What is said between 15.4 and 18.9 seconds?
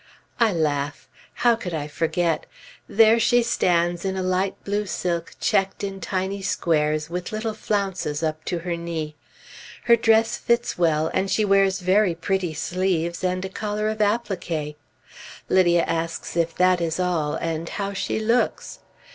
Lydia asks if that is all, and how she looks.